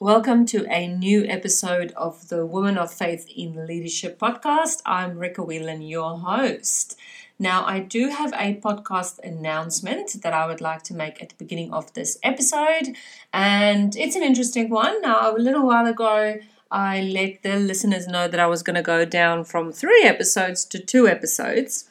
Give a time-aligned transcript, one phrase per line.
[0.00, 4.82] Welcome to a new episode of the Women of Faith in Leadership podcast.
[4.84, 6.98] I'm Rika Whelan, your host.
[7.38, 11.36] Now, I do have a podcast announcement that I would like to make at the
[11.36, 12.96] beginning of this episode,
[13.32, 15.00] and it's an interesting one.
[15.00, 16.38] Now, a little while ago,
[16.72, 20.64] I let the listeners know that I was going to go down from three episodes
[20.64, 21.88] to two episodes.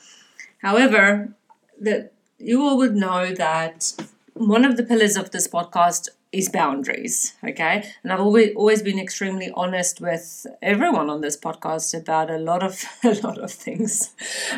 [0.58, 1.34] However,
[1.80, 3.94] that you all would know that
[4.34, 7.90] one of the pillars of this podcast is boundaries okay?
[8.04, 12.64] And i've always always been extremely honest with everyone on this podcast about a lot
[12.64, 14.14] of a lot of things.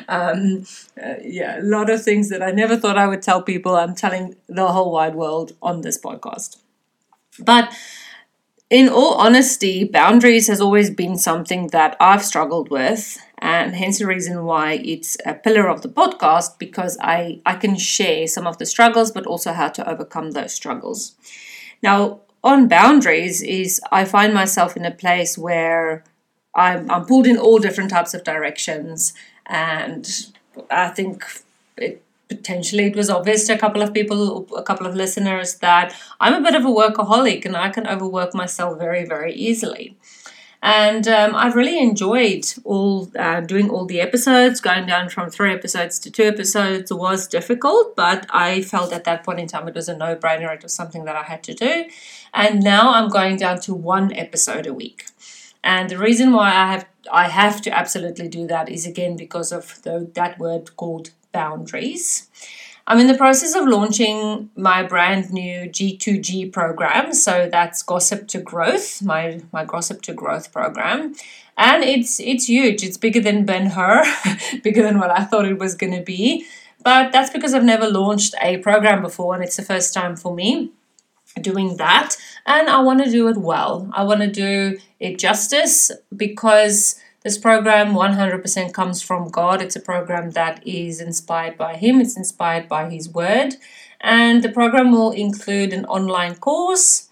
[0.07, 0.65] Um,
[1.01, 3.75] uh, yeah a lot of things that i never thought i would tell people.
[3.75, 6.57] I'm telling the whole wide world on this podcast.
[7.39, 7.73] But
[8.69, 14.07] in all honesty, boundaries has always been something that I've struggled with, and hence the
[14.07, 18.57] reason why it's a pillar of the podcast because I, I can share some of
[18.57, 21.15] the struggles, but also how to overcome those struggles.
[21.81, 26.03] Now, on boundaries, is I find myself in a place where
[26.53, 29.13] I'm, I'm pulled in all different types of directions,
[29.45, 30.07] and
[30.69, 31.25] I think
[31.77, 35.95] it potentially it was obvious to a couple of people, a couple of listeners, that
[36.19, 39.95] I'm a bit of a workaholic and I can overwork myself very, very easily.
[40.61, 44.59] And um, I've really enjoyed all uh, doing all the episodes.
[44.59, 49.23] Going down from three episodes to two episodes was difficult, but I felt at that
[49.23, 50.53] point in time it was a no-brainer.
[50.55, 51.85] It was something that I had to do,
[52.33, 55.05] and now I'm going down to one episode a week.
[55.63, 59.51] And the reason why I have I have to absolutely do that is again because
[59.51, 62.29] of the, that word called boundaries.
[62.87, 67.13] I'm in the process of launching my brand new G2G program.
[67.13, 71.15] So that's Gossip to Growth, my, my Gossip to Growth program.
[71.57, 72.83] And it's it's huge.
[72.83, 74.03] It's bigger than Ben Hur,
[74.63, 76.45] bigger than what I thought it was going to be.
[76.83, 80.35] But that's because I've never launched a program before and it's the first time for
[80.35, 80.71] me
[81.41, 82.15] doing that.
[82.45, 83.89] And I want to do it well.
[83.93, 89.59] I want to do it justice because this program 100% comes from God.
[89.59, 93.55] It's a program that is inspired by Him, it's inspired by His Word.
[93.99, 97.09] And the program will include an online course.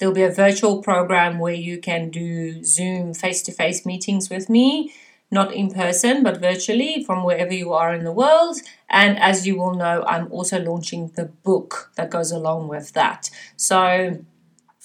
[0.00, 4.50] There'll be a virtual program where you can do Zoom face to face meetings with
[4.50, 4.92] me,
[5.30, 8.56] not in person, but virtually from wherever you are in the world.
[8.90, 13.30] And as you will know, I'm also launching the book that goes along with that.
[13.56, 14.24] So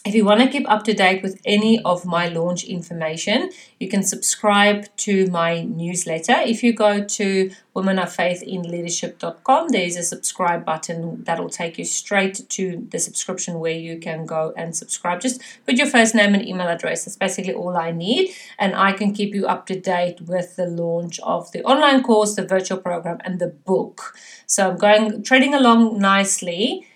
[0.07, 3.90] if you want to keep up to date with any of my launch information, you
[3.90, 6.38] can subscribe to my newsletter.
[6.38, 12.47] If you go to womenoffaithinleadership.com, there is a subscribe button that will take you straight
[12.50, 15.19] to the subscription where you can go and subscribe.
[15.19, 17.03] Just put your first name and email address.
[17.03, 20.68] That's basically all I need, and I can keep you up to date with the
[20.68, 24.16] launch of the online course, the virtual program, and the book.
[24.45, 26.88] So I'm going trading along nicely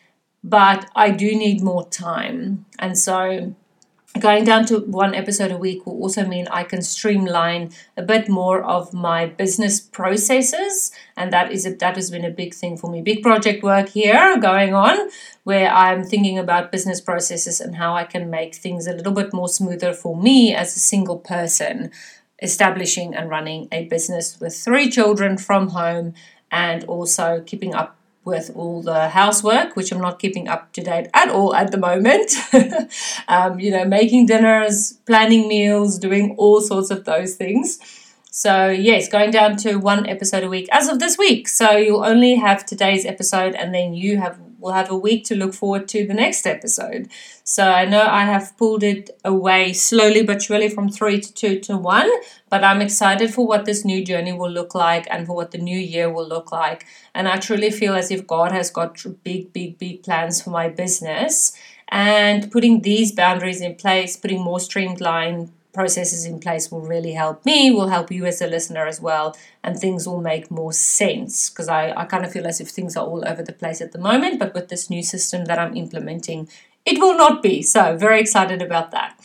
[0.44, 2.66] but I do need more time.
[2.80, 3.56] And so
[4.20, 8.28] going down to one episode a week will also mean I can streamline a bit
[8.28, 12.76] more of my business processes and that is a, that has been a big thing
[12.76, 15.10] for me big project work here going on
[15.44, 19.34] where I'm thinking about business processes and how I can make things a little bit
[19.34, 21.90] more smoother for me as a single person
[22.42, 26.14] establishing and running a business with three children from home
[26.52, 31.08] and also keeping up with all the housework, which I'm not keeping up to date
[31.14, 32.34] at all at the moment.
[33.28, 37.80] um, you know, making dinners, planning meals, doing all sorts of those things.
[38.34, 41.48] So, yes, going down to one episode a week as of this week.
[41.48, 45.36] So, you'll only have today's episode and then you have will have a week to
[45.36, 47.10] look forward to the next episode.
[47.44, 51.60] So I know I have pulled it away slowly but surely from three to two
[51.62, 52.10] to one,
[52.50, 55.58] but I'm excited for what this new journey will look like and for what the
[55.58, 56.86] new year will look like.
[57.14, 60.70] And I truly feel as if God has got big, big, big plans for my
[60.70, 61.54] business.
[61.90, 67.46] And putting these boundaries in place, putting more streamlined processes in place will really help
[67.46, 71.50] me, will help you as a listener as well, and things will make more sense
[71.50, 73.92] because I, I kind of feel as if things are all over the place at
[73.92, 76.50] the moment, but with this new system that I'm implementing,
[76.86, 77.62] it will not be.
[77.62, 79.18] So, very excited about that.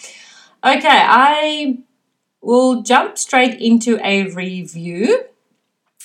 [0.64, 1.78] Okay, I
[2.40, 5.24] will jump straight into a review.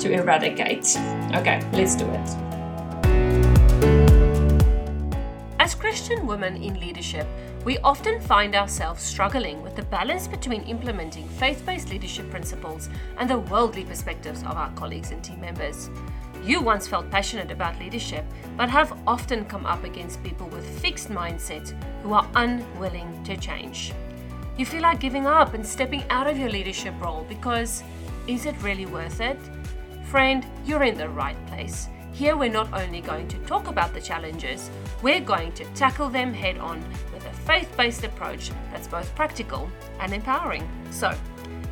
[0.00, 0.96] to eradicate.
[1.34, 2.45] Okay, let's do it.
[5.66, 7.26] As Christian women in leadership,
[7.64, 13.28] we often find ourselves struggling with the balance between implementing faith based leadership principles and
[13.28, 15.90] the worldly perspectives of our colleagues and team members.
[16.44, 18.24] You once felt passionate about leadership,
[18.56, 21.74] but have often come up against people with fixed mindsets
[22.04, 23.92] who are unwilling to change.
[24.56, 27.82] You feel like giving up and stepping out of your leadership role because
[28.28, 29.40] is it really worth it?
[30.04, 31.88] Friend, you're in the right place.
[32.16, 34.70] Here, we're not only going to talk about the challenges,
[35.02, 36.82] we're going to tackle them head on
[37.12, 39.70] with a faith based approach that's both practical
[40.00, 40.66] and empowering.
[40.90, 41.14] So,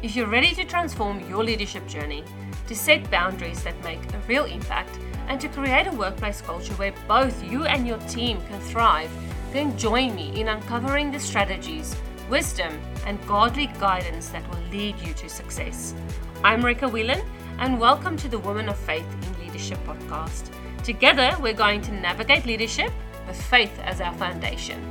[0.03, 2.25] if you're ready to transform your leadership journey,
[2.67, 4.99] to set boundaries that make a real impact,
[5.29, 9.11] and to create a workplace culture where both you and your team can thrive,
[9.51, 11.97] then join me in uncovering the strategies,
[12.29, 15.95] wisdom, and godly guidance that will lead you to success.
[16.43, 17.23] I'm Rika Whelan,
[17.61, 19.07] and welcome to the Woman of Faith
[19.55, 20.51] Leadership podcast.
[20.83, 22.91] Together, we're going to navigate leadership
[23.29, 24.83] with faith as our foundation.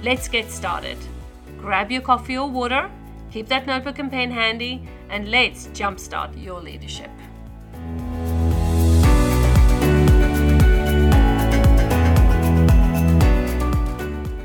[0.00, 0.96] Let's get started.
[1.58, 2.88] Grab your coffee or water,
[3.32, 7.10] keep that notebook and pen handy, and let's jumpstart your leadership.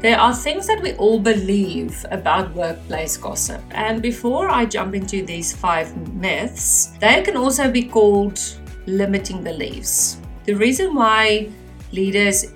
[0.01, 3.61] There are things that we all believe about workplace gossip.
[3.69, 8.39] And before I jump into these five myths, they can also be called
[8.87, 10.17] limiting beliefs.
[10.45, 11.49] The reason why
[11.91, 12.53] leaders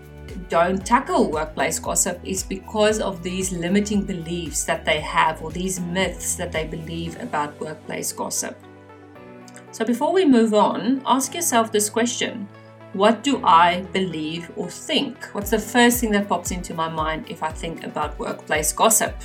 [0.50, 5.80] don't tackle workplace gossip is because of these limiting beliefs that they have or these
[5.80, 8.58] myths that they believe about workplace gossip.
[9.72, 12.48] So before we move on, ask yourself this question
[12.94, 15.24] what do I believe or think?
[15.32, 19.16] What's the first thing that pops into my mind if I think about workplace gossip?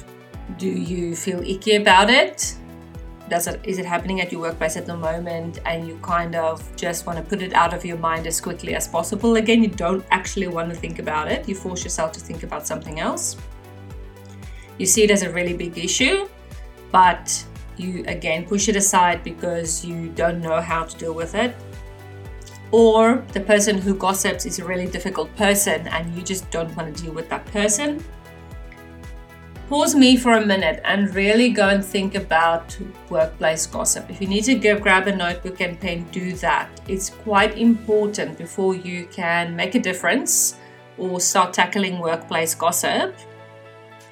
[0.57, 2.57] Do you feel icky about it?
[3.29, 6.65] Does it is it happening at your workplace at the moment and you kind of
[6.77, 9.37] just want to put it out of your mind as quickly as possible?
[9.37, 11.49] Again, you don't actually want to think about it.
[11.49, 13.37] You force yourself to think about something else.
[14.79, 16.29] You see it as a really big issue,
[16.93, 17.45] but
[17.77, 21.55] you again push it aside because you don't know how to deal with it
[22.73, 26.95] or the person who gossips is a really difficult person and you just don't want
[26.95, 28.05] to deal with that person.
[29.69, 32.79] Pause me for a minute and really go and think about
[33.11, 34.09] workplace gossip.
[34.09, 36.81] If you need to go grab a notebook and pen, do that.
[36.87, 40.55] It's quite important before you can make a difference
[40.99, 43.17] or start tackling workplace gossip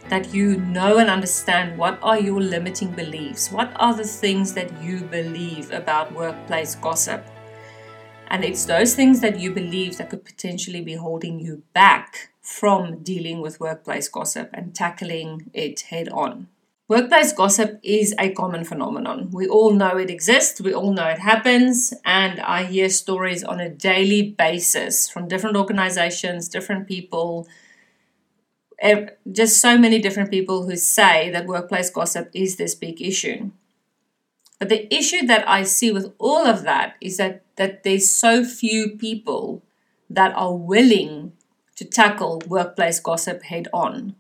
[0.09, 4.71] that you know and understand what are your limiting beliefs what are the things that
[4.83, 7.27] you believe about workplace gossip
[8.29, 13.03] and it's those things that you believe that could potentially be holding you back from
[13.03, 16.47] dealing with workplace gossip and tackling it head on.
[16.87, 19.31] Workplace gossip is a common phenomenon.
[19.33, 23.61] We all know it exists, we all know it happens, and I hear stories on
[23.61, 27.49] a daily basis from different organizations, different people,
[29.33, 33.51] just so many different people who say that workplace gossip is this big issue.
[34.59, 38.45] But the issue that I see with all of that is that, that there's so
[38.45, 39.63] few people
[40.11, 41.33] that are willing
[41.77, 44.15] to tackle workplace gossip head on.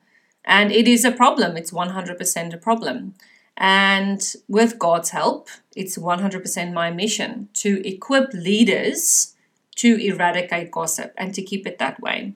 [0.44, 1.56] And it is a problem.
[1.56, 3.14] It's 100% a problem.
[3.56, 9.34] And with God's help, it's 100% my mission to equip leaders
[9.76, 12.34] to eradicate gossip and to keep it that way.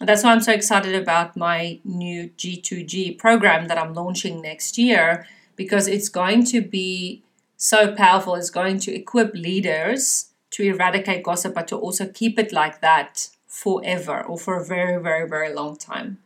[0.00, 4.78] And that's why I'm so excited about my new G2G program that I'm launching next
[4.78, 7.22] year because it's going to be
[7.56, 12.52] so powerful It's going to equip leaders to eradicate gossip, but to also keep it
[12.52, 16.18] like that forever or for a very, very, very long time.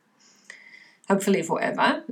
[1.09, 2.05] Hopefully, forever.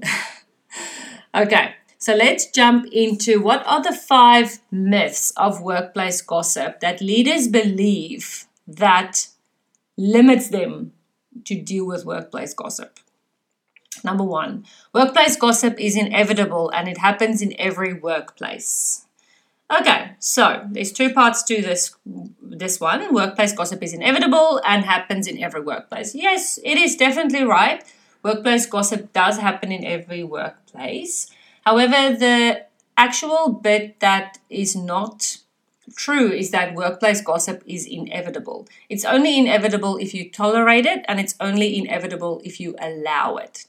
[1.34, 7.46] okay, so let's jump into what are the five myths of workplace gossip that leaders
[7.48, 9.28] believe that
[9.98, 10.92] limits them
[11.44, 12.98] to deal with workplace gossip.
[14.02, 14.64] Number one,
[14.94, 19.06] workplace gossip is inevitable and it happens in every workplace.
[19.70, 21.94] Okay, so there's two parts to this
[22.42, 23.14] this one.
[23.14, 26.14] Workplace gossip is inevitable and happens in every workplace.
[26.14, 27.84] Yes, it is definitely right.
[28.24, 31.30] Workplace gossip does happen in every workplace.
[31.64, 35.38] However, the actual bit that is not
[35.96, 38.66] true is that workplace gossip is inevitable.
[38.88, 43.66] It's only inevitable if you tolerate it, and it's only inevitable if you allow it.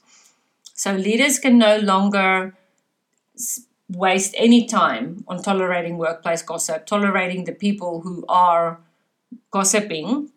[0.74, 2.54] So leaders can no longer
[3.92, 8.80] waste any time on tolerating workplace gossip, tolerating the people who are
[9.50, 10.30] gossiping,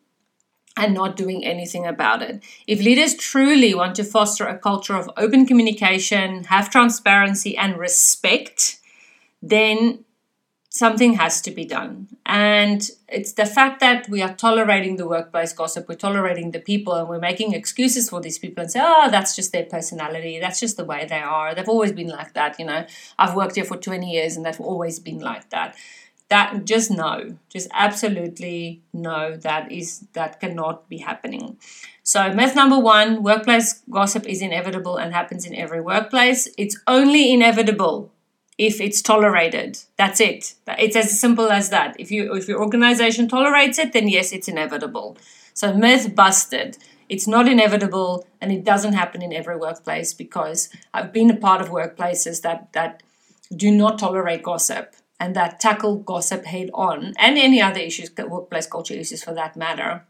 [0.77, 2.43] and not doing anything about it.
[2.67, 8.79] If leaders truly want to foster a culture of open communication, have transparency, and respect,
[9.41, 10.04] then
[10.75, 12.05] something has to be done.
[12.25, 16.93] And it's the fact that we are tolerating the workplace gossip, we're tolerating the people,
[16.95, 20.59] and we're making excuses for these people and say, oh, that's just their personality, that's
[20.59, 21.55] just the way they are.
[21.55, 22.85] They've always been like that, you know.
[23.17, 25.75] I've worked here for 20 years and they've always been like that.
[26.27, 31.57] That just no, just absolutely no, that is that cannot be happening.
[32.03, 36.49] So myth number one, workplace gossip is inevitable and happens in every workplace.
[36.57, 38.11] It's only inevitable
[38.57, 39.79] if it's tolerated.
[39.97, 40.55] That's it.
[40.67, 41.95] It's as simple as that.
[41.99, 45.17] If you if your organization tolerates it, then yes, it's inevitable.
[45.53, 46.77] So myth busted.
[47.07, 51.61] It's not inevitable and it doesn't happen in every workplace because I've been a part
[51.61, 53.03] of workplaces that that
[53.55, 58.67] do not tolerate gossip and that tackle gossip head on and any other issues, workplace
[58.67, 60.05] culture issues for that matter,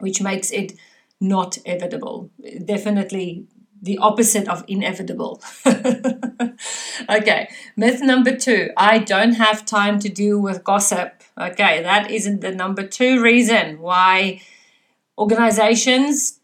[0.00, 0.72] which makes it
[1.20, 2.30] not evitable.
[2.64, 3.46] Definitely
[3.84, 5.42] the opposite of inevitable.
[5.66, 11.22] okay, myth number two I don't have time to deal with gossip.
[11.38, 14.40] Okay, that isn't the number two reason why
[15.18, 16.40] organizations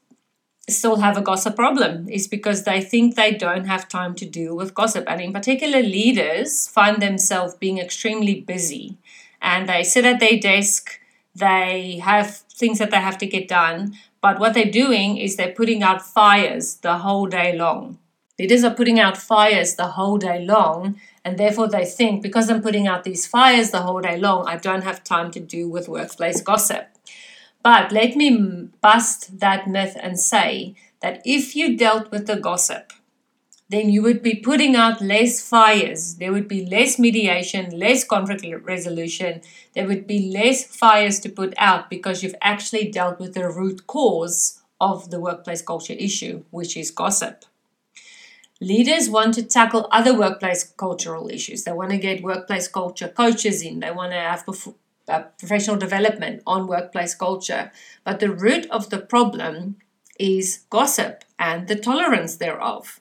[0.68, 4.54] still have a gossip problem is because they think they don't have time to deal
[4.54, 5.04] with gossip.
[5.09, 8.97] And in particular, leaders find themselves being extremely busy
[9.42, 11.00] and they sit at their desk,
[11.35, 15.53] they have things that they have to get done, but what they're doing is they're
[15.53, 17.99] putting out fires the whole day long.
[18.39, 22.62] Leaders are putting out fires the whole day long, and therefore they think because I'm
[22.62, 25.89] putting out these fires the whole day long, I don't have time to deal with
[25.89, 26.89] workplace gossip.
[27.62, 32.93] But let me bust that myth and say that if you dealt with the gossip,
[33.71, 36.17] then you would be putting out less fires.
[36.17, 39.43] There would be less mediation, less conflict resolution.
[39.75, 43.87] There would be less fires to put out because you've actually dealt with the root
[43.87, 47.45] cause of the workplace culture issue, which is gossip.
[48.61, 51.62] Leaders want to tackle other workplace cultural issues.
[51.62, 53.79] They want to get workplace culture coaches in.
[53.79, 54.45] They want to have
[55.09, 57.71] uh, professional development on workplace culture.
[58.05, 59.77] But the root of the problem
[60.19, 63.00] is gossip and the tolerance thereof.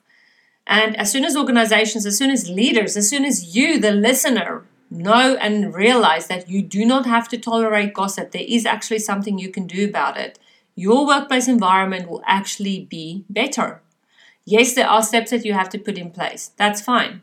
[0.66, 4.64] And as soon as organizations, as soon as leaders, as soon as you, the listener,
[4.90, 9.38] know and realize that you do not have to tolerate gossip, there is actually something
[9.38, 10.38] you can do about it.
[10.74, 13.82] Your workplace environment will actually be better.
[14.44, 16.52] Yes, there are steps that you have to put in place.
[16.56, 17.22] That's fine.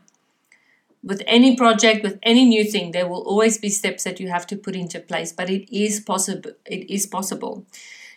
[1.02, 4.46] With any project, with any new thing, there will always be steps that you have
[4.48, 6.52] to put into place, but it is possible.
[6.64, 7.64] It is possible.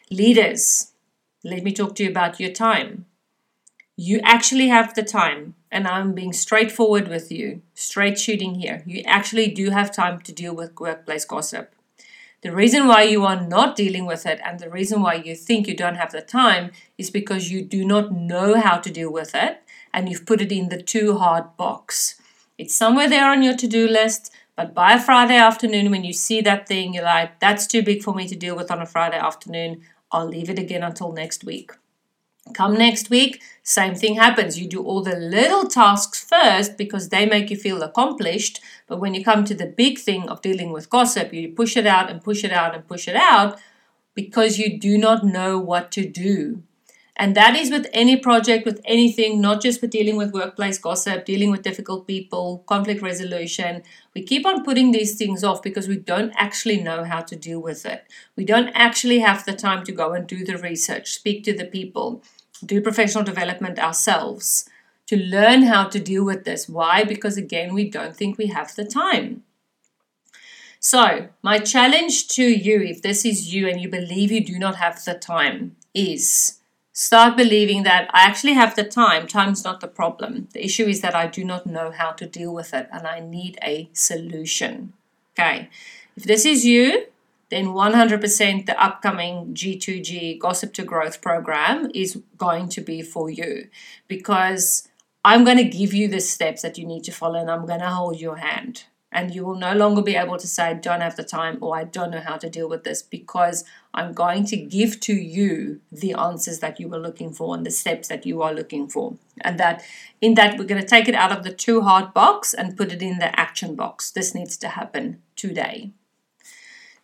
[0.09, 0.91] Leaders,
[1.43, 3.05] let me talk to you about your time
[4.03, 8.81] you actually have the time, and I'm being straightforward with you, straight shooting here.
[8.87, 11.75] You actually do have time to deal with workplace gossip.
[12.41, 15.67] The reason why you are not dealing with it and the reason why you think
[15.67, 19.35] you don't have the time is because you do not know how to deal with
[19.35, 19.61] it
[19.93, 22.19] and you've put it in the too hard box.
[22.57, 26.13] It's somewhere there on your to do list, but by a Friday afternoon, when you
[26.13, 28.87] see that thing, you're like, that's too big for me to deal with on a
[28.87, 29.83] Friday afternoon.
[30.11, 31.73] I'll leave it again until next week.
[32.53, 34.59] Come next week, same thing happens.
[34.59, 38.59] You do all the little tasks first because they make you feel accomplished.
[38.87, 41.85] But when you come to the big thing of dealing with gossip, you push it
[41.85, 43.59] out and push it out and push it out
[44.15, 46.63] because you do not know what to do.
[47.21, 51.23] And that is with any project, with anything, not just with dealing with workplace gossip,
[51.23, 53.83] dealing with difficult people, conflict resolution.
[54.15, 57.59] We keep on putting these things off because we don't actually know how to deal
[57.59, 58.05] with it.
[58.35, 61.65] We don't actually have the time to go and do the research, speak to the
[61.65, 62.23] people,
[62.65, 64.67] do professional development ourselves
[65.05, 66.67] to learn how to deal with this.
[66.67, 67.03] Why?
[67.03, 69.43] Because again, we don't think we have the time.
[70.79, 74.77] So, my challenge to you, if this is you and you believe you do not
[74.77, 76.60] have the time, is
[76.93, 79.27] start believing that I actually have the time.
[79.27, 80.47] Time's not the problem.
[80.53, 83.19] The issue is that I do not know how to deal with it and I
[83.19, 84.93] need a solution.
[85.33, 85.69] Okay.
[86.17, 87.05] If this is you,
[87.49, 93.67] then 100% the upcoming G2G Gossip to Growth program is going to be for you
[94.07, 94.87] because
[95.23, 97.81] I'm going to give you the steps that you need to follow and I'm going
[97.81, 101.01] to hold your hand and you will no longer be able to say, I don't
[101.01, 104.45] have the time or I don't know how to deal with this because I'm going
[104.45, 108.25] to give to you the answers that you were looking for and the steps that
[108.25, 109.17] you are looking for.
[109.41, 109.83] And that
[110.21, 112.93] in that, we're going to take it out of the too hard box and put
[112.93, 114.11] it in the action box.
[114.11, 115.91] This needs to happen today.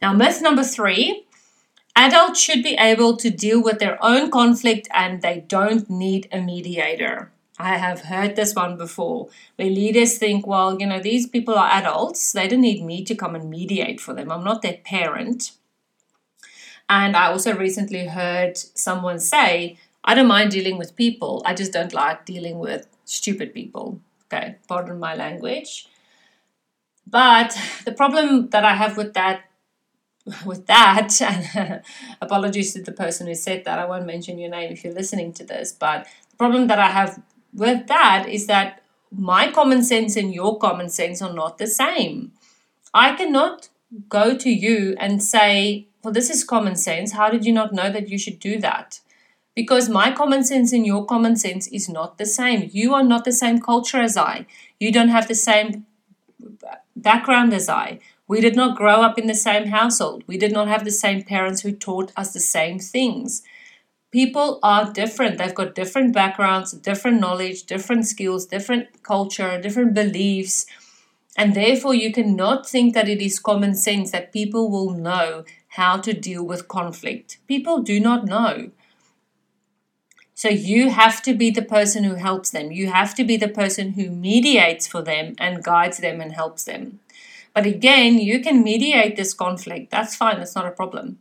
[0.01, 1.25] Now, myth number three
[1.95, 6.39] adults should be able to deal with their own conflict and they don't need a
[6.39, 7.31] mediator.
[7.59, 11.71] I have heard this one before where leaders think, well, you know, these people are
[11.71, 12.31] adults.
[12.31, 14.31] They don't need me to come and mediate for them.
[14.31, 15.51] I'm not their parent.
[16.89, 21.73] And I also recently heard someone say, I don't mind dealing with people, I just
[21.73, 23.99] don't like dealing with stupid people.
[24.25, 25.87] Okay, pardon my language.
[27.05, 29.43] But the problem that I have with that
[30.45, 31.81] with that, and
[32.21, 35.31] apologies to the person who said that, I won't mention your name if you're listening
[35.33, 37.21] to this, but the problem that I have
[37.53, 42.33] with that is that my common sense and your common sense are not the same.
[42.93, 43.69] I cannot
[44.09, 47.13] go to you and say, Well, this is common sense.
[47.13, 48.99] How did you not know that you should do that?
[49.55, 52.69] Because my common sense and your common sense is not the same.
[52.71, 54.45] You are not the same culture as I.
[54.79, 55.87] You don't have the same
[56.95, 57.99] background as I.
[58.27, 60.23] We did not grow up in the same household.
[60.27, 63.41] We did not have the same parents who taught us the same things.
[64.11, 65.37] People are different.
[65.37, 70.65] They've got different backgrounds, different knowledge, different skills, different culture, different beliefs.
[71.37, 75.97] And therefore, you cannot think that it is common sense that people will know how
[75.97, 77.37] to deal with conflict.
[77.47, 78.71] People do not know.
[80.33, 82.71] So you have to be the person who helps them.
[82.71, 86.63] You have to be the person who mediates for them and guides them and helps
[86.63, 86.99] them.
[87.53, 89.89] But again, you can mediate this conflict.
[89.89, 90.37] That's fine.
[90.37, 91.19] That's not a problem.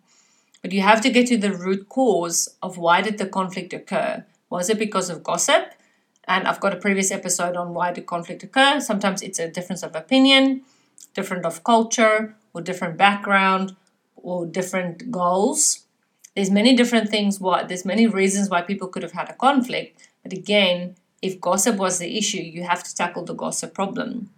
[0.63, 4.25] But you have to get to the root cause of why did the conflict occur?
[4.51, 5.73] Was it because of gossip?
[6.29, 8.81] And I've got a previous episode on why did conflict occur.
[8.81, 10.63] Sometimes it's a difference of opinion,
[11.15, 13.77] different of culture, or different background,
[14.17, 15.87] or different goals.
[16.35, 20.09] There's many different things why there's many reasons why people could have had a conflict.
[20.23, 24.31] But again, if gossip was the issue, you have to tackle the gossip problem.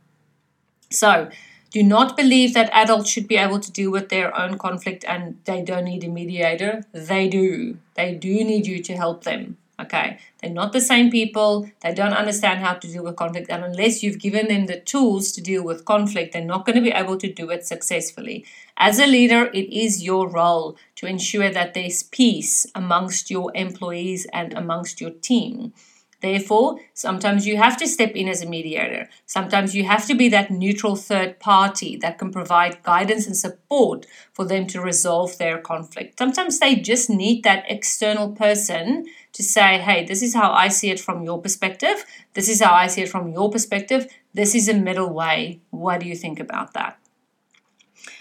[0.91, 1.31] So
[1.71, 5.39] do not believe that adults should be able to deal with their own conflict and
[5.45, 6.85] they don't need a mediator.
[6.93, 7.79] They do.
[7.95, 9.59] They do need you to help them.
[9.81, 10.19] Okay.
[10.41, 11.71] They're not the same people.
[11.83, 13.49] They don't understand how to deal with conflict.
[13.49, 16.83] And unless you've given them the tools to deal with conflict, they're not going to
[16.83, 18.45] be able to do it successfully.
[18.77, 24.27] As a leader, it is your role to ensure that there's peace amongst your employees
[24.33, 25.73] and amongst your team.
[26.21, 29.09] Therefore, sometimes you have to step in as a mediator.
[29.25, 34.05] Sometimes you have to be that neutral third party that can provide guidance and support
[34.33, 36.19] for them to resolve their conflict.
[36.19, 40.91] Sometimes they just need that external person to say, hey, this is how I see
[40.91, 42.05] it from your perspective.
[42.35, 44.09] This is how I see it from your perspective.
[44.35, 45.61] This is a middle way.
[45.71, 46.99] What do you think about that?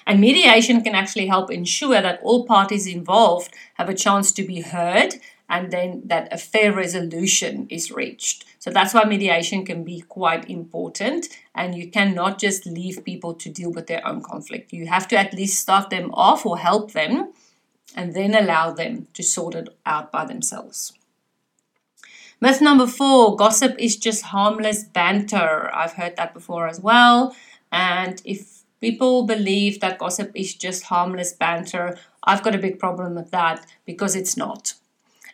[0.06, 4.62] And mediation can actually help ensure that all parties involved have a chance to be
[4.62, 5.16] heard
[5.50, 8.46] and then that a fair resolution is reached.
[8.60, 13.50] So that's why mediation can be quite important, and you cannot just leave people to
[13.50, 14.74] deal with their own conflict.
[14.74, 17.34] You have to at least start them off or help them,
[17.96, 20.94] and then allow them to sort it out by themselves.
[22.40, 25.74] Myth number four gossip is just harmless banter.
[25.74, 27.36] I've heard that before as well.
[27.72, 33.16] And if people believe that gossip is just harmless banter, I've got a big problem
[33.16, 34.74] with that because it's not.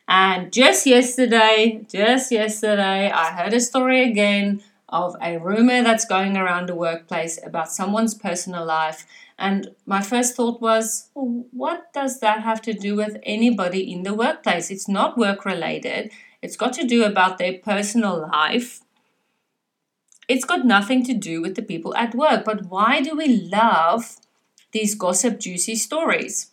[0.07, 6.37] And just yesterday, just yesterday, I heard a story again of a rumor that's going
[6.37, 9.07] around the workplace about someone's personal life.
[9.39, 14.13] And my first thought was, what does that have to do with anybody in the
[14.13, 14.69] workplace?
[14.69, 16.11] It's not work related,
[16.41, 18.81] it's got to do about their personal life.
[20.27, 22.45] It's got nothing to do with the people at work.
[22.45, 24.17] But why do we love
[24.71, 26.52] these gossip, juicy stories?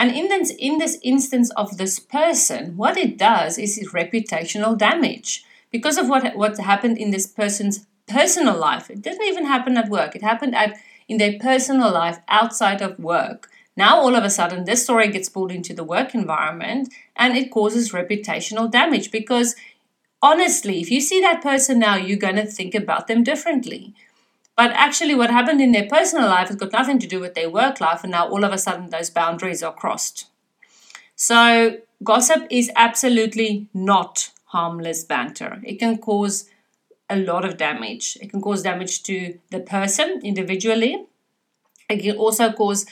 [0.00, 5.44] And in this, in this instance of this person, what it does is reputational damage
[5.70, 8.88] because of what, what happened in this person's personal life.
[8.88, 12.98] It didn't even happen at work, it happened at, in their personal life outside of
[12.98, 13.50] work.
[13.76, 17.50] Now, all of a sudden, this story gets pulled into the work environment and it
[17.50, 19.54] causes reputational damage because
[20.22, 23.94] honestly, if you see that person now, you're going to think about them differently.
[24.60, 27.48] But actually, what happened in their personal life has got nothing to do with their
[27.48, 30.26] work life, and now all of a sudden those boundaries are crossed.
[31.16, 35.62] So, gossip is absolutely not harmless banter.
[35.64, 36.50] It can cause
[37.08, 38.18] a lot of damage.
[38.20, 41.06] It can cause damage to the person individually.
[41.88, 42.84] It can also cause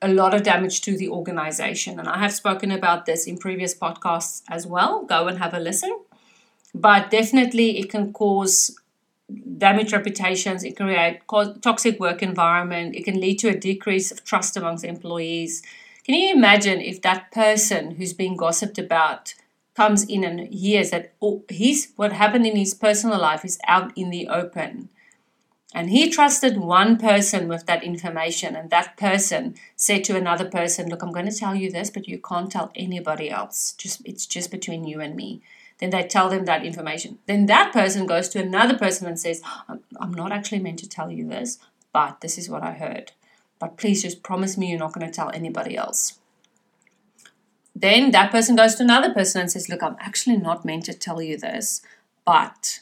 [0.00, 1.98] a lot of damage to the organization.
[1.98, 5.02] And I have spoken about this in previous podcasts as well.
[5.02, 5.98] Go and have a listen.
[6.72, 8.78] But definitely, it can cause
[9.58, 11.20] damage reputations, it can create
[11.62, 15.62] toxic work environment, it can lead to a decrease of trust amongst employees.
[16.04, 19.34] Can you imagine if that person who's being gossiped about
[19.74, 23.92] comes in and hears that oh, he's what happened in his personal life is out
[23.96, 24.88] in the open?
[25.74, 30.90] And he trusted one person with that information, and that person said to another person,
[30.90, 33.72] Look, I'm going to tell you this, but you can't tell anybody else.
[33.78, 35.40] Just it's just between you and me
[35.78, 37.18] then they tell them that information.
[37.26, 39.42] Then that person goes to another person and says,
[40.00, 41.58] I'm not actually meant to tell you this,
[41.92, 43.12] but this is what I heard.
[43.58, 46.18] But please just promise me you're not going to tell anybody else.
[47.74, 50.94] then that person goes to another person and says, Look, I'm actually not meant to
[50.94, 51.82] tell you this,
[52.24, 52.80] but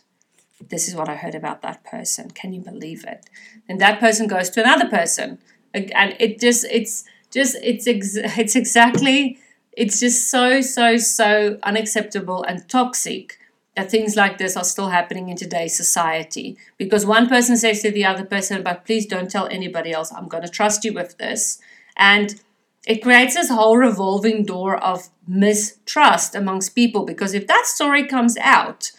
[0.68, 2.30] this is what I heard about that person.
[2.30, 3.30] Can you believe it?
[3.68, 5.38] And that person goes to another person.
[5.72, 9.38] And it just, it's just, it's, ex- it's exactly,
[9.72, 13.38] it's just so, so, so unacceptable and toxic
[13.76, 16.56] that things like this are still happening in today's society.
[16.76, 20.28] Because one person says to the other person, but please don't tell anybody else, I'm
[20.28, 21.60] going to trust you with this.
[21.96, 22.40] And
[22.86, 28.36] it creates this whole revolving door of mistrust amongst people because if that story comes
[28.38, 28.90] out,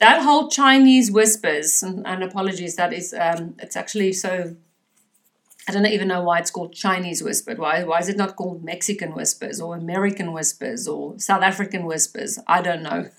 [0.00, 4.56] that whole Chinese whispers, and, and apologies, that is, um, it's actually so,
[5.68, 7.54] I don't even know why it's called Chinese whisper.
[7.56, 12.38] Why, why is it not called Mexican whispers or American whispers or South African whispers?
[12.46, 13.08] I don't know.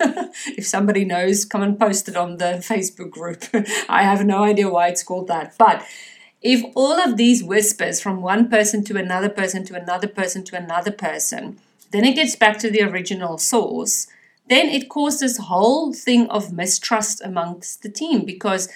[0.56, 3.44] if somebody knows, come and post it on the Facebook group.
[3.88, 5.56] I have no idea why it's called that.
[5.58, 5.86] But
[6.40, 10.56] if all of these whispers from one person to another person to another person to
[10.56, 11.58] another person,
[11.90, 14.06] then it gets back to the original source,
[14.48, 18.68] then it causes whole thing of mistrust amongst the team because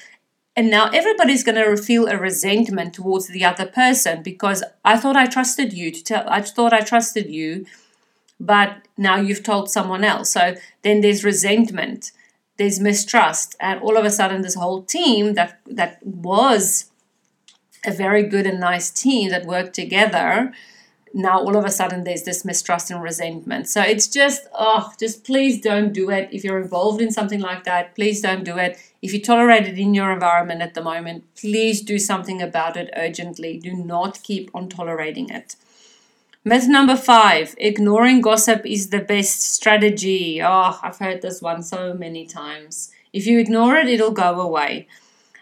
[0.54, 5.16] and now everybody's going to feel a resentment towards the other person because I thought
[5.16, 7.66] I trusted you to tell I thought I trusted you
[8.38, 10.30] but now you've told someone else.
[10.30, 12.12] So then there's resentment
[12.58, 16.90] there's mistrust and all of a sudden this whole team that that was
[17.84, 20.52] a very good and nice team that worked together
[21.14, 23.68] now all of a sudden there's this mistrust and resentment.
[23.68, 26.28] So it's just oh just please don't do it.
[26.32, 28.78] If you're involved in something like that please don't do it.
[29.02, 32.90] If you tolerate it in your environment at the moment please do something about it
[32.96, 33.58] urgently.
[33.58, 35.56] Do not keep on tolerating it.
[36.44, 40.42] Myth number five ignoring gossip is the best strategy.
[40.42, 42.90] Oh i've heard this one so many times.
[43.12, 44.88] If you ignore it it'll go away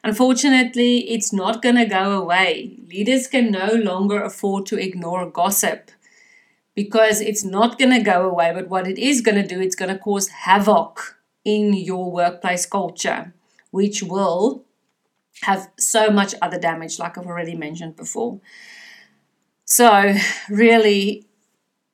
[0.02, 2.78] Unfortunately, it's not going to go away.
[2.88, 5.90] Leaders can no longer afford to ignore gossip
[6.74, 8.52] because it's not going to go away.
[8.54, 12.66] But what it is going to do, it's going to cause havoc in your workplace
[12.66, 13.34] culture,
[13.70, 14.64] which will
[15.42, 18.40] have so much other damage, like I've already mentioned before.
[19.64, 20.14] So,
[20.48, 21.26] really,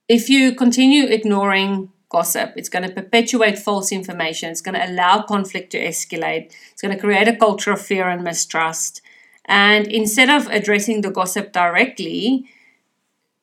[0.08, 2.48] if you continue ignoring gossip.
[2.56, 4.50] It's going to perpetuate false information.
[4.50, 6.46] It's going to allow conflict to escalate.
[6.72, 9.02] It's going to create a culture of fear and mistrust.
[9.44, 12.46] And instead of addressing the gossip directly,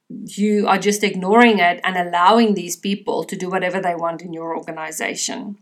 [0.10, 4.34] you are just ignoring it and allowing these people to do whatever they want in
[4.34, 5.58] your organization.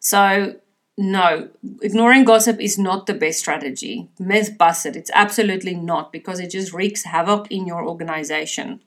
[0.00, 0.56] So,
[0.96, 1.48] no,
[1.82, 4.08] ignoring gossip is not the best strategy.
[4.18, 4.96] Myth busted.
[4.96, 8.80] It's absolutely not because it just wreaks havoc in your organization.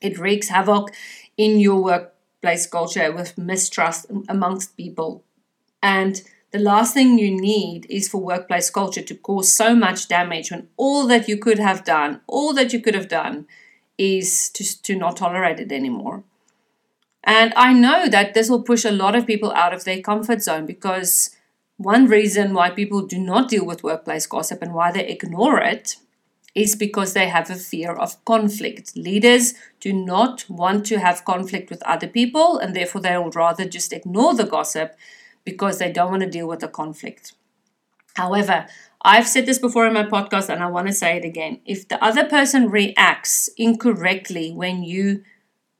[0.00, 0.92] It wreaks havoc
[1.36, 5.24] in your work workplace culture with mistrust amongst people.
[5.82, 6.22] And
[6.52, 10.68] the last thing you need is for workplace culture to cause so much damage when
[10.76, 13.46] all that you could have done, all that you could have done,
[13.98, 16.24] is to, to not tolerate it anymore.
[17.24, 20.42] And I know that this will push a lot of people out of their comfort
[20.42, 21.34] zone because
[21.78, 25.96] one reason why people do not deal with workplace gossip and why they ignore it
[26.56, 28.96] is because they have a fear of conflict.
[28.96, 33.68] Leaders do not want to have conflict with other people, and therefore they would rather
[33.68, 34.96] just ignore the gossip
[35.44, 37.34] because they don't want to deal with the conflict.
[38.14, 38.66] However,
[39.02, 41.60] I've said this before in my podcast and I want to say it again.
[41.66, 45.22] If the other person reacts incorrectly when you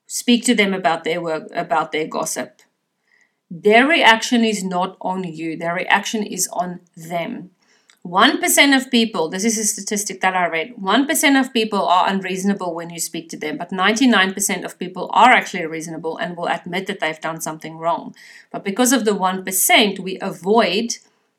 [0.07, 2.61] speak to them about their work, about their gossip,
[3.51, 7.51] their reaction is not on you, their reaction is on them.
[8.07, 12.73] 1% of people, this is a statistic that I read, 1% of people are unreasonable
[12.73, 16.87] when you speak to them, but 99% of people are actually reasonable and will admit
[16.87, 18.15] that they've done something wrong.
[18.53, 20.99] But because of the 1%, we avoid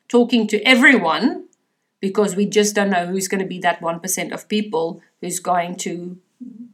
[0.10, 1.46] talking to everyone
[2.02, 5.78] because we just don't know who's going to be that 1% of people who's going
[5.78, 6.18] to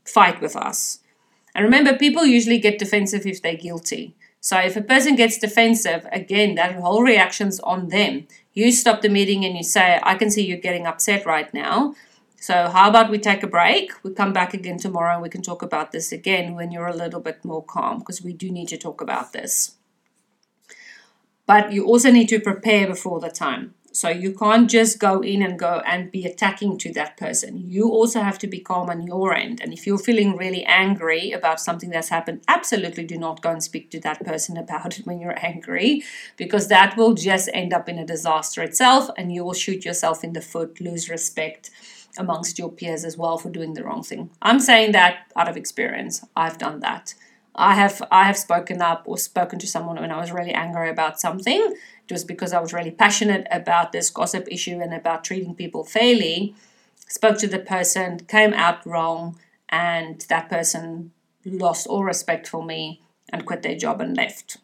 [0.06, 1.00] fight with us.
[1.54, 4.16] And remember, people usually get defensive if they're guilty.
[4.42, 8.28] So if a person gets defensive, again, that whole reaction's on them.
[8.54, 11.96] You stop the meeting and you say, I can see you're getting upset right now.
[12.36, 13.92] So how about we take a break?
[14.04, 16.96] We come back again tomorrow and we can talk about this again when you're a
[16.96, 19.76] little bit more calm because we do need to talk about this.
[21.46, 23.74] But you also need to prepare before the time.
[23.94, 27.70] So you can't just go in and go and be attacking to that person.
[27.70, 29.62] You also have to be calm on your end.
[29.62, 33.64] And if you're feeling really angry about something that's happened, absolutely do not go and
[33.64, 36.02] speak to that person about it when you're angry,
[36.38, 40.24] because that will just end up in a disaster itself and you will shoot yourself
[40.24, 41.70] in the foot, lose respect
[42.18, 44.32] amongst your peers as well for doing the wrong thing.
[44.42, 46.26] I'm saying that out of experience.
[46.36, 47.14] I've done that.
[47.56, 50.90] I have I have spoken up or spoken to someone when I was really angry
[50.90, 51.76] about something
[52.14, 56.56] was because I was really passionate about this gossip issue and about treating people fairly.
[57.10, 59.38] Spoke to the person, came out wrong,
[59.70, 61.12] and that person
[61.46, 64.58] lost all respect for me and quit their job and left.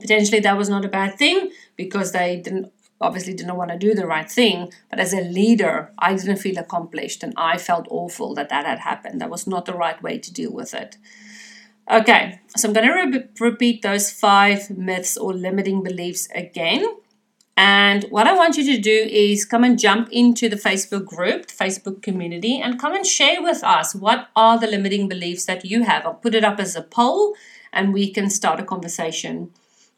[0.00, 3.92] Potentially that was not a bad thing because they didn't obviously didn't want to do
[3.92, 8.34] the right thing, but as a leader, I didn't feel accomplished and I felt awful
[8.34, 9.20] that that had happened.
[9.20, 10.96] That was not the right way to deal with it.
[11.90, 16.86] Okay, so I'm going to re- repeat those five myths or limiting beliefs again.
[17.56, 21.46] And what I want you to do is come and jump into the Facebook group,
[21.46, 25.64] the Facebook community, and come and share with us what are the limiting beliefs that
[25.64, 26.04] you have.
[26.04, 27.34] I'll put it up as a poll
[27.72, 29.50] and we can start a conversation.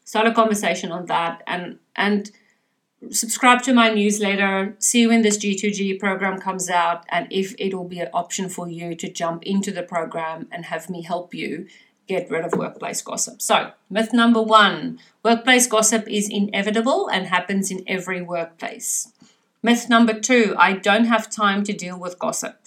[0.03, 2.31] Start a conversation on that and and
[3.11, 7.87] subscribe to my newsletter, see when this G2G program comes out, and if it will
[7.87, 11.67] be an option for you to jump into the program and have me help you
[12.07, 13.41] get rid of workplace gossip.
[13.41, 19.11] So, myth number one workplace gossip is inevitable and happens in every workplace.
[19.61, 22.59] Myth number two I don't have time to deal with gossip.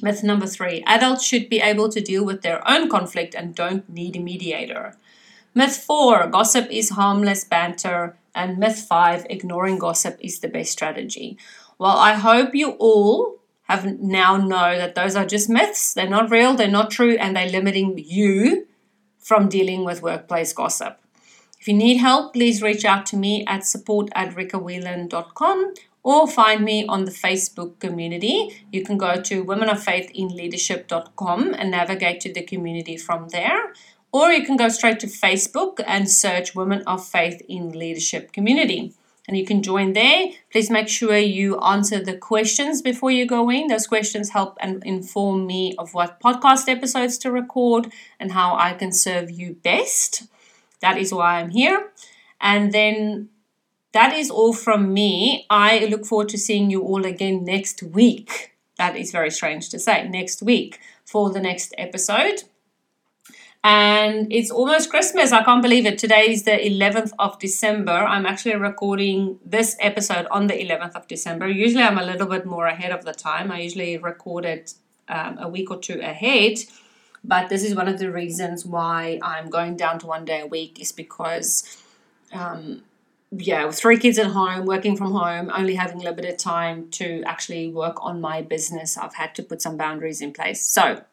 [0.00, 3.88] Myth number three adults should be able to deal with their own conflict and don't
[3.88, 4.96] need a mediator.
[5.54, 8.16] Myth four gossip is harmless banter.
[8.34, 11.38] And myth five ignoring gossip is the best strategy.
[11.78, 15.94] Well, I hope you all have now know that those are just myths.
[15.94, 18.66] They're not real, they're not true, and they're limiting you
[19.18, 20.98] from dealing with workplace gossip.
[21.60, 26.64] If you need help, please reach out to me at support at rikawhelan.com or find
[26.64, 28.64] me on the Facebook community.
[28.72, 33.72] You can go to womenoffaithinleadership.com and navigate to the community from there.
[34.12, 38.92] Or you can go straight to Facebook and search Women of Faith in Leadership Community.
[39.26, 40.30] And you can join there.
[40.50, 43.68] Please make sure you answer the questions before you go in.
[43.68, 48.74] Those questions help and inform me of what podcast episodes to record and how I
[48.74, 50.24] can serve you best.
[50.80, 51.90] That is why I'm here.
[52.40, 53.30] And then
[53.92, 55.46] that is all from me.
[55.48, 58.56] I look forward to seeing you all again next week.
[58.76, 62.42] That is very strange to say, next week for the next episode
[63.64, 65.30] and it's almost Christmas.
[65.30, 65.96] I can't believe it.
[65.96, 67.92] Today is the 11th of December.
[67.92, 71.48] I'm actually recording this episode on the 11th of December.
[71.48, 73.52] Usually, I'm a little bit more ahead of the time.
[73.52, 74.74] I usually record it
[75.08, 76.58] um, a week or two ahead.
[77.24, 80.46] But this is one of the reasons why I'm going down to one day a
[80.46, 81.80] week, is because,
[82.32, 82.82] um,
[83.30, 87.68] yeah, with three kids at home, working from home, only having limited time to actually
[87.68, 90.62] work on my business, I've had to put some boundaries in place.
[90.62, 91.04] So,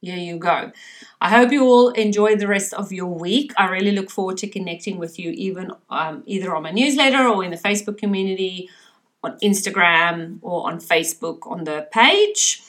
[0.00, 0.72] here you go.
[1.20, 3.52] I hope you all enjoy the rest of your week.
[3.56, 7.42] I really look forward to connecting with you, even um, either on my newsletter or
[7.44, 8.68] in the Facebook community,
[9.24, 12.62] on Instagram or on Facebook on the page.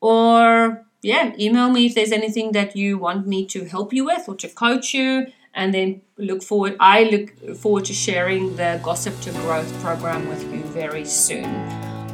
[0.00, 4.28] Or, yeah, email me if there's anything that you want me to help you with
[4.28, 5.28] or to coach you.
[5.54, 10.42] And then look forward, I look forward to sharing the Gossip to Growth program with
[10.52, 11.44] you very soon.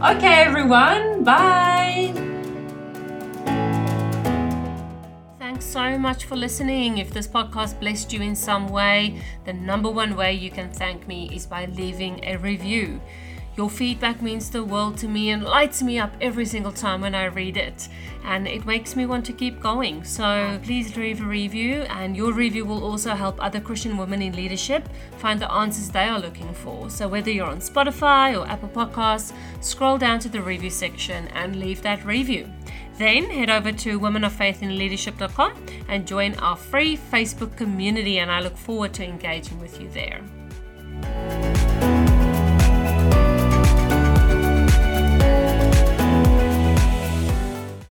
[0.03, 2.28] Okay, everyone, bye.
[5.59, 6.99] Thanks so much for listening.
[6.99, 11.09] If this podcast blessed you in some way, the number one way you can thank
[11.09, 13.01] me is by leaving a review.
[13.57, 17.13] Your feedback means the world to me and lights me up every single time when
[17.13, 17.89] I read it.
[18.25, 20.05] And it makes me want to keep going.
[20.05, 24.37] So please leave a review, and your review will also help other Christian women in
[24.37, 26.89] leadership find the answers they are looking for.
[26.89, 31.57] So whether you're on Spotify or Apple Podcasts, scroll down to the review section and
[31.57, 32.49] leave that review.
[32.99, 38.93] Then head over to womenoffaithinleadership.com and join our free Facebook community, and I look forward
[38.95, 40.21] to engaging with you there.